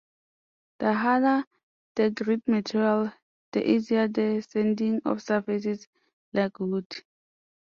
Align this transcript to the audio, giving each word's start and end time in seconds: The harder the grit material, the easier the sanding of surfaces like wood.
The 0.79 0.93
harder 0.95 1.45
the 1.93 2.09
grit 2.09 2.41
material, 2.47 3.13
the 3.51 3.69
easier 3.69 4.07
the 4.07 4.41
sanding 4.49 4.99
of 5.05 5.21
surfaces 5.21 5.87
like 6.33 6.59
wood. 6.59 6.87